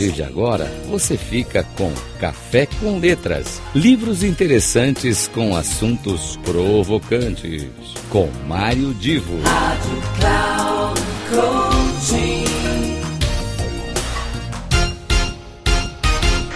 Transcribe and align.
partir 0.00 0.12
de 0.12 0.22
agora, 0.22 0.64
você 0.88 1.16
fica 1.16 1.62
com 1.76 1.92
Café 2.18 2.66
com 2.66 2.98
Letras. 2.98 3.60
Livros 3.74 4.22
interessantes 4.22 5.28
com 5.28 5.54
assuntos 5.54 6.38
provocantes. 6.38 7.68
Com 8.08 8.30
Mário 8.46 8.94
Divo. 8.94 9.38
Rádio 9.42 10.02
Cloud 10.18 11.00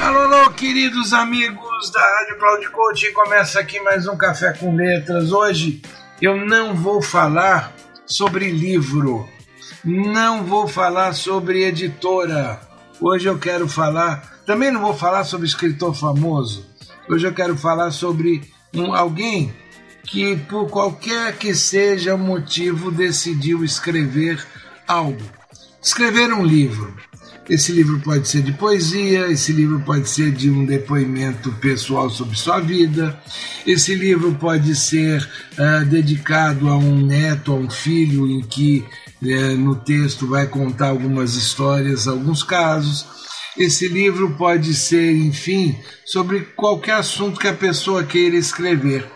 Alô, 0.01 0.19
alô, 0.21 0.51
queridos 0.53 1.13
amigos 1.13 1.93
da 1.93 2.01
Rádio 2.01 2.39
Cloud 2.39 2.71
Coaching. 2.71 3.13
Começa 3.13 3.61
aqui 3.61 3.79
mais 3.81 4.09
um 4.09 4.17
Café 4.17 4.55
com 4.55 4.75
Letras. 4.75 5.33
Hoje 5.33 5.83
eu 6.21 6.47
não 6.47 6.75
vou 6.75 7.03
falar 7.03 7.75
sobre 8.07 8.51
livro. 8.51 9.29
Não 9.85 10.45
vou 10.45 10.67
falar 10.67 11.13
sobre 11.13 11.65
editora 11.65 12.64
Hoje 13.01 13.27
eu 13.27 13.37
quero 13.39 13.69
falar, 13.69 14.41
também 14.47 14.71
não 14.71 14.81
vou 14.81 14.95
falar 14.95 15.25
sobre 15.25 15.47
escritor 15.47 15.95
famoso. 15.95 16.65
Hoje 17.09 17.27
eu 17.27 17.35
quero 17.35 17.57
falar 17.57 17.91
sobre 17.91 18.43
um, 18.73 18.95
alguém 18.95 19.53
que, 20.05 20.37
por 20.37 20.69
qualquer 20.69 21.37
que 21.37 21.55
seja 21.55 22.15
o 22.15 22.19
motivo, 22.19 22.93
decidiu 22.93 23.65
escrever 23.65 24.45
algo. 24.87 25.21
Escrever 25.83 26.33
um 26.33 26.45
livro. 26.45 26.95
Esse 27.49 27.73
livro 27.73 28.01
pode 28.01 28.27
ser 28.27 28.43
de 28.43 28.53
poesia, 28.53 29.31
esse 29.31 29.53
livro 29.53 29.81
pode 29.81 30.09
ser 30.09 30.31
de 30.31 30.49
um 30.49 30.65
depoimento 30.65 31.53
pessoal 31.53 32.09
sobre 32.09 32.37
sua 32.37 32.59
vida, 32.59 33.21
esse 33.67 33.95
livro 33.95 34.35
pode 34.37 34.75
ser 34.75 35.29
uh, 35.59 35.85
dedicado 35.85 36.71
a 36.71 36.79
um 36.79 37.05
neto, 37.05 37.53
a 37.53 37.55
um 37.55 37.69
filho, 37.69 38.27
em 38.27 38.41
que 38.41 38.83
no 39.57 39.77
texto 39.77 40.27
vai 40.27 40.47
contar 40.47 40.89
algumas 40.89 41.35
histórias, 41.35 42.07
alguns 42.07 42.43
casos. 42.43 43.07
Esse 43.57 43.89
livro 43.89 44.35
pode 44.37 44.75
ser, 44.75 45.15
enfim, 45.15 45.79
sobre 46.05 46.41
qualquer 46.57 46.97
assunto 46.97 47.39
que 47.39 47.49
a 47.49 47.55
pessoa 47.55 48.05
queira 48.05 48.37
escrever. 48.37 49.09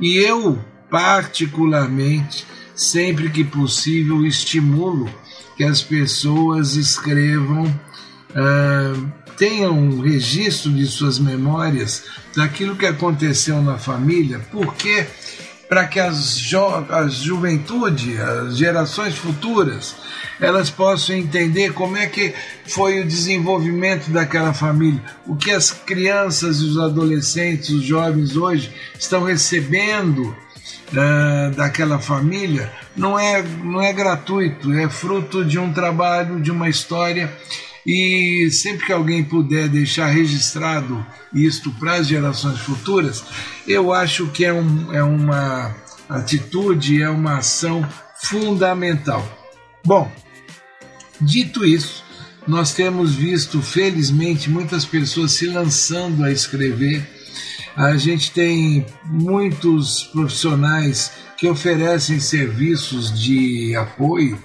E 0.00 0.16
eu, 0.16 0.58
particularmente, 0.90 2.46
sempre 2.74 3.30
que 3.30 3.44
possível, 3.44 4.24
estimulo 4.24 5.10
que 5.56 5.64
as 5.64 5.82
pessoas 5.82 6.74
escrevam, 6.74 7.64
uh, 7.64 9.12
tenham 9.36 9.76
um 9.76 10.00
registro 10.00 10.72
de 10.72 10.86
suas 10.86 11.18
memórias 11.18 12.04
daquilo 12.36 12.76
que 12.76 12.86
aconteceu 12.86 13.60
na 13.62 13.78
família, 13.78 14.40
porque 14.50 15.06
para 15.68 15.86
que 15.86 15.98
as, 15.98 16.38
jo 16.38 16.66
a 16.88 17.08
juventude, 17.08 18.16
as 18.20 18.56
gerações 18.56 19.14
futuras, 19.14 19.94
elas 20.40 20.70
possam 20.70 21.16
entender 21.16 21.72
como 21.72 21.96
é 21.96 22.06
que 22.06 22.34
foi 22.66 23.00
o 23.00 23.06
desenvolvimento 23.06 24.10
daquela 24.10 24.52
família, 24.52 25.02
o 25.26 25.36
que 25.36 25.50
as 25.50 25.70
crianças 25.70 26.60
os 26.60 26.78
adolescentes, 26.78 27.70
os 27.70 27.84
jovens 27.84 28.36
hoje 28.36 28.72
estão 28.98 29.24
recebendo 29.24 30.36
uh, 30.92 31.54
daquela 31.56 31.98
família, 31.98 32.70
não 32.96 33.18
é, 33.18 33.42
não 33.42 33.80
é 33.80 33.92
gratuito, 33.92 34.72
é 34.72 34.88
fruto 34.88 35.44
de 35.44 35.58
um 35.58 35.72
trabalho, 35.72 36.40
de 36.40 36.50
uma 36.50 36.68
história 36.68 37.32
e 37.86 38.48
sempre 38.50 38.86
que 38.86 38.92
alguém 38.92 39.22
puder 39.22 39.68
deixar 39.68 40.06
registrado 40.06 41.04
isto 41.32 41.70
para 41.72 41.94
as 41.94 42.06
gerações 42.06 42.58
futuras, 42.60 43.24
eu 43.66 43.92
acho 43.92 44.28
que 44.28 44.44
é, 44.44 44.52
um, 44.52 44.92
é 44.92 45.02
uma 45.02 45.74
atitude, 46.08 47.02
é 47.02 47.10
uma 47.10 47.38
ação 47.38 47.86
fundamental. 48.22 49.26
Bom, 49.84 50.10
dito 51.20 51.64
isso, 51.64 52.04
nós 52.46 52.72
temos 52.72 53.14
visto, 53.14 53.60
felizmente, 53.60 54.50
muitas 54.50 54.84
pessoas 54.84 55.32
se 55.32 55.46
lançando 55.46 56.24
a 56.24 56.30
escrever. 56.30 57.06
A 57.76 57.96
gente 57.96 58.30
tem 58.30 58.86
muitos 59.04 60.04
profissionais 60.04 61.10
que 61.36 61.48
oferecem 61.48 62.20
serviços 62.20 63.18
de 63.18 63.74
apoio 63.76 64.38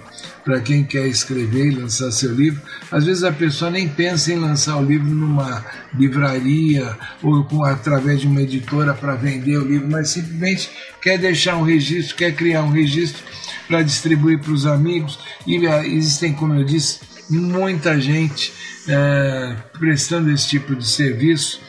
para 0.44 0.60
quem 0.60 0.84
quer 0.84 1.06
escrever 1.06 1.66
e 1.66 1.76
lançar 1.76 2.10
seu 2.10 2.34
livro. 2.34 2.60
Às 2.90 3.04
vezes 3.04 3.22
a 3.22 3.32
pessoa 3.32 3.70
nem 3.70 3.88
pensa 3.88 4.32
em 4.32 4.36
lançar 4.36 4.76
o 4.76 4.84
livro 4.84 5.08
numa 5.08 5.64
livraria 5.94 6.96
ou 7.22 7.44
com, 7.44 7.64
através 7.64 8.20
de 8.20 8.26
uma 8.26 8.42
editora 8.42 8.94
para 8.94 9.14
vender 9.14 9.56
o 9.58 9.66
livro, 9.66 9.88
mas 9.90 10.10
simplesmente 10.10 10.70
quer 11.02 11.18
deixar 11.18 11.56
um 11.56 11.62
registro, 11.62 12.16
quer 12.16 12.34
criar 12.34 12.62
um 12.62 12.70
registro 12.70 13.22
para 13.68 13.82
distribuir 13.82 14.40
para 14.40 14.52
os 14.52 14.66
amigos. 14.66 15.18
E 15.46 15.58
uh, 15.58 15.82
existem, 15.84 16.32
como 16.32 16.54
eu 16.54 16.64
disse, 16.64 17.00
muita 17.28 18.00
gente 18.00 18.52
uh, 18.86 19.78
prestando 19.78 20.30
esse 20.30 20.48
tipo 20.48 20.74
de 20.74 20.86
serviço, 20.86 21.60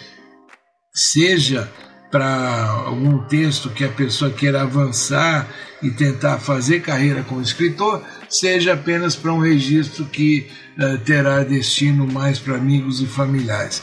seja 0.93 1.71
para 2.11 2.65
algum 2.85 3.19
texto 3.19 3.69
que 3.69 3.85
a 3.85 3.89
pessoa 3.89 4.29
queira 4.29 4.61
avançar 4.61 5.47
e 5.81 5.89
tentar 5.89 6.37
fazer 6.37 6.81
carreira 6.81 7.23
como 7.23 7.41
escritor, 7.41 8.03
seja 8.29 8.73
apenas 8.73 9.15
para 9.15 9.33
um 9.33 9.39
registro 9.39 10.05
que 10.05 10.47
uh, 10.77 10.97
terá 10.99 11.43
destino 11.43 12.05
mais 12.05 12.37
para 12.37 12.55
amigos 12.55 13.01
e 13.01 13.05
familiares. 13.05 13.81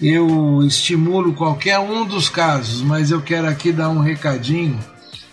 Eu 0.00 0.62
estimulo 0.64 1.32
qualquer 1.32 1.78
um 1.78 2.04
dos 2.04 2.28
casos, 2.28 2.82
mas 2.82 3.10
eu 3.10 3.22
quero 3.22 3.48
aqui 3.48 3.72
dar 3.72 3.88
um 3.88 4.00
recadinho 4.00 4.78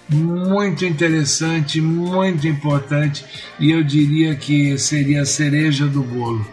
muito 0.07 0.85
interessante, 0.85 1.79
muito 1.79 2.47
importante 2.47 3.23
e 3.59 3.71
eu 3.71 3.83
diria 3.83 4.35
que 4.35 4.77
seria 4.77 5.21
a 5.21 5.25
cereja 5.25 5.85
do 5.85 6.01
bolo. 6.01 6.47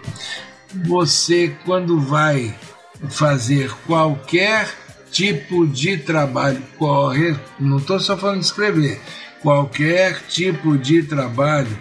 Você, 0.84 1.56
quando 1.64 1.98
vai 1.98 2.54
fazer 3.08 3.70
qualquer 3.86 4.68
tipo 5.16 5.66
de 5.66 5.96
trabalho, 5.96 6.62
corre, 6.76 7.34
não 7.58 7.78
estou 7.78 7.98
só 7.98 8.18
falando 8.18 8.40
de 8.40 8.44
escrever, 8.44 9.00
qualquer 9.40 10.20
tipo 10.28 10.76
de 10.76 11.02
trabalho, 11.04 11.74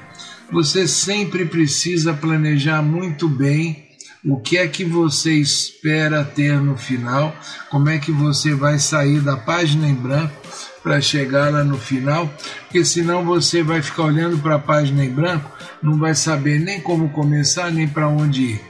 você 0.49 0.87
sempre 0.87 1.43
precisa 1.43 2.13
planejar 2.13 2.81
muito 2.81 3.27
bem 3.27 3.89
o 4.23 4.39
que 4.39 4.57
é 4.57 4.69
que 4.69 4.85
você 4.85 5.33
espera 5.33 6.23
ter 6.23 6.61
no 6.61 6.77
final, 6.77 7.35
como 7.69 7.89
é 7.89 7.97
que 7.97 8.09
você 8.09 8.55
vai 8.55 8.79
sair 8.79 9.19
da 9.19 9.35
página 9.35 9.85
em 9.85 9.93
branco 9.93 10.33
para 10.81 11.01
chegar 11.01 11.51
lá 11.51 11.61
no 11.61 11.77
final, 11.77 12.33
porque 12.61 12.85
senão 12.85 13.25
você 13.25 13.61
vai 13.61 13.81
ficar 13.81 14.03
olhando 14.03 14.37
para 14.37 14.55
a 14.55 14.59
página 14.59 15.03
em 15.03 15.11
branco, 15.11 15.51
não 15.83 15.99
vai 15.99 16.15
saber 16.15 16.57
nem 16.57 16.79
como 16.79 17.09
começar, 17.09 17.69
nem 17.69 17.85
para 17.85 18.07
onde 18.07 18.43
ir. 18.43 18.61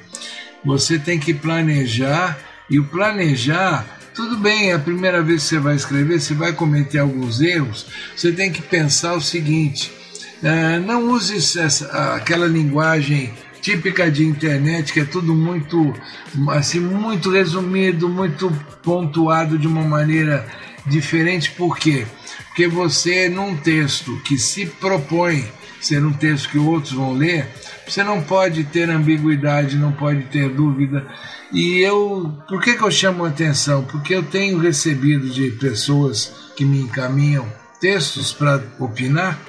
Você 0.65 0.97
tem 0.97 1.19
que 1.19 1.35
planejar 1.35 2.35
e 2.67 2.79
o 2.79 2.87
planejar 2.87 3.94
tudo 4.15 4.37
bem, 4.37 4.71
é 4.71 4.73
a 4.73 4.79
primeira 4.79 5.21
vez 5.21 5.43
que 5.43 5.49
você 5.49 5.59
vai 5.59 5.75
escrever, 5.75 6.19
você 6.19 6.33
vai 6.33 6.53
cometer 6.53 6.99
alguns 6.99 7.41
erros, 7.41 7.85
você 8.15 8.31
tem 8.31 8.51
que 8.51 8.61
pensar 8.61 9.13
o 9.13 9.21
seguinte: 9.21 9.91
uh, 10.41 10.79
não 10.85 11.09
use 11.09 11.35
essa, 11.59 12.15
aquela 12.15 12.47
linguagem 12.47 13.33
típica 13.61 14.09
de 14.09 14.23
internet 14.23 14.93
que 14.93 14.99
é 14.99 15.05
tudo 15.05 15.33
muito 15.33 15.93
assim 16.49 16.79
muito 16.79 17.31
resumido, 17.31 18.07
muito 18.07 18.51
pontuado 18.83 19.57
de 19.57 19.67
uma 19.67 19.83
maneira 19.83 20.45
diferente. 20.85 21.51
Por 21.51 21.77
quê? 21.77 22.05
Porque 22.47 22.67
você 22.67 23.27
num 23.27 23.57
texto 23.57 24.21
que 24.23 24.37
se 24.37 24.65
propõe 24.67 25.45
ser 25.85 26.03
um 26.03 26.13
texto 26.13 26.49
que 26.49 26.57
outros 26.57 26.93
vão 26.93 27.13
ler, 27.13 27.47
você 27.87 28.03
não 28.03 28.21
pode 28.21 28.63
ter 28.63 28.89
ambiguidade, 28.89 29.77
não 29.77 29.91
pode 29.91 30.23
ter 30.23 30.49
dúvida. 30.49 31.05
E 31.51 31.79
eu, 31.79 32.33
por 32.47 32.61
que, 32.61 32.73
que 32.73 32.83
eu 32.83 32.91
chamo 32.91 33.23
a 33.23 33.29
atenção? 33.29 33.83
Porque 33.83 34.15
eu 34.15 34.23
tenho 34.23 34.57
recebido 34.57 35.29
de 35.29 35.51
pessoas 35.51 36.33
que 36.55 36.65
me 36.65 36.79
encaminham 36.79 37.45
textos 37.79 38.33
para 38.33 38.61
opinar, 38.79 39.39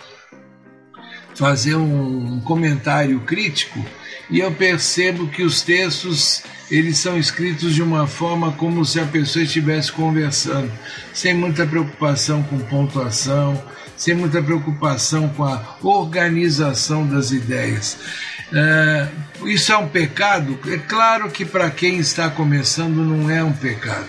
fazer 1.37 1.77
um 1.77 2.41
comentário 2.41 3.21
crítico, 3.21 3.85
e 4.29 4.41
eu 4.41 4.51
percebo 4.53 5.29
que 5.29 5.43
os 5.43 5.63
textos 5.63 6.43
eles 6.71 6.99
são 6.99 7.17
escritos 7.17 7.75
de 7.75 7.83
uma 7.83 8.09
forma 8.09 8.53
como 8.53 8.85
se 8.85 8.99
a 8.99 9.05
pessoa 9.05 9.45
estivesse 9.45 9.93
conversando, 9.93 10.73
sem 11.13 11.33
muita 11.33 11.65
preocupação 11.65 12.43
com 12.43 12.59
pontuação, 12.59 13.63
sem 13.97 14.15
muita 14.15 14.43
preocupação 14.43 15.29
com 15.29 15.45
a 15.45 15.77
organização 15.83 17.07
das 17.07 17.31
ideias. 17.31 17.99
É, 18.53 19.09
isso 19.45 19.73
é 19.73 19.77
um 19.77 19.89
pecado? 19.89 20.59
É 20.67 20.77
claro 20.77 21.31
que 21.31 21.45
para 21.45 21.71
quem 21.71 21.99
está 21.99 22.29
começando 22.29 22.97
não 22.97 23.31
é 23.31 23.43
um 23.43 23.53
pecado. 23.53 24.09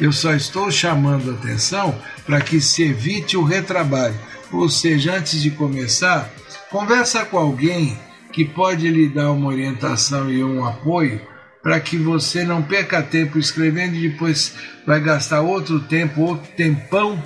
Eu 0.00 0.12
só 0.12 0.34
estou 0.34 0.70
chamando 0.70 1.30
atenção 1.30 1.98
para 2.24 2.40
que 2.40 2.60
se 2.60 2.82
evite 2.82 3.36
o 3.36 3.44
retrabalho. 3.44 4.14
Ou 4.52 4.68
seja, 4.68 5.16
antes 5.16 5.40
de 5.40 5.50
começar, 5.50 6.30
conversa 6.70 7.24
com 7.24 7.38
alguém 7.38 7.98
que 8.32 8.44
pode 8.44 8.88
lhe 8.88 9.08
dar 9.08 9.32
uma 9.32 9.48
orientação 9.48 10.30
e 10.30 10.42
um 10.44 10.64
apoio 10.64 11.20
para 11.62 11.80
que 11.80 11.96
você 11.96 12.44
não 12.44 12.62
perca 12.62 13.02
tempo 13.02 13.38
escrevendo 13.38 13.96
e 13.96 14.08
depois 14.08 14.54
vai 14.86 15.00
gastar 15.00 15.40
outro 15.40 15.80
tempo, 15.80 16.20
outro 16.20 16.48
tempão 16.56 17.20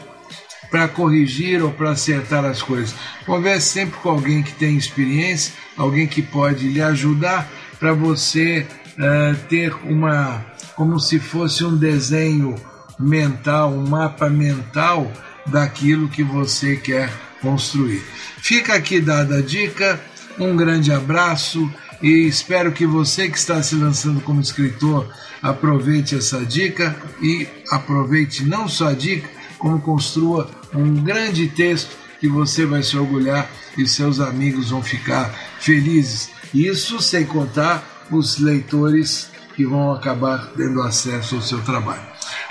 para 0.71 0.89
corrigir 0.89 1.63
ou 1.63 1.71
para 1.73 1.91
acertar 1.91 2.45
as 2.45 2.63
coisas. 2.63 2.95
Converse 3.27 3.69
sempre 3.69 3.99
com 3.99 4.11
alguém 4.11 4.43
que 4.43 4.53
tem 4.53 4.77
experiência, 4.77 5.53
alguém 5.77 6.07
que 6.07 6.23
pode 6.23 6.69
lhe 6.69 6.81
ajudar 6.81 7.51
para 7.79 7.93
você 7.93 8.67
uh, 8.93 9.37
ter 9.49 9.75
uma, 9.85 10.45
como 10.77 10.99
se 11.01 11.19
fosse 11.19 11.65
um 11.65 11.77
desenho 11.77 12.55
mental, 12.99 13.73
um 13.73 13.87
mapa 13.87 14.31
mental 14.31 15.11
daquilo 15.47 16.09
que 16.09 16.23
você 16.23 16.77
quer 16.77 17.11
construir. 17.41 18.03
Fica 18.39 18.75
aqui 18.75 19.01
dada 19.01 19.39
a 19.39 19.43
dica, 19.43 20.01
um 20.39 20.57
grande 20.57 20.93
abraço 20.93 21.71
e 22.03 22.27
espero 22.27 22.73
que 22.73 22.87
você 22.87 23.29
que 23.29 23.39
está 23.39 23.63
se 23.63 23.75
lançando 23.75 24.21
como 24.21 24.41
escritor 24.41 25.09
aproveite 25.43 26.15
essa 26.15 26.45
dica 26.45 26.97
e 27.21 27.47
aproveite 27.71 28.45
não 28.45 28.69
só 28.69 28.89
a 28.89 28.95
dica, 28.95 29.29
como 29.59 29.81
construa 29.81 30.51
um 30.75 30.95
grande 31.03 31.49
texto 31.49 31.97
que 32.19 32.29
você 32.29 32.67
vai 32.67 32.83
se 32.83 32.97
orgulhar 32.97 33.51
e 33.77 33.87
seus 33.87 34.21
amigos 34.21 34.71
vão 34.71 34.83
ficar 34.83 35.31
felizes. 35.59 36.31
Isso 36.53 37.01
sem 37.01 37.25
contar 37.25 38.07
os 38.11 38.39
leitores 38.39 39.31
que 39.55 39.65
vão 39.65 39.93
acabar 39.93 40.51
tendo 40.57 40.83
acesso 40.83 41.37
ao 41.37 41.43
seu 41.43 41.61
trabalho. 41.63 42.03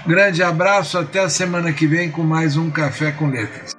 Grande 0.06 0.42
abraço, 0.42 0.98
até 0.98 1.20
a 1.20 1.30
semana 1.30 1.74
que 1.74 1.88
vem 1.88 2.10
com 2.10 2.24
mais 2.24 2.56
um 2.56 2.70
Café 2.70 3.12
com 3.12 3.30
Letras. 3.30 3.79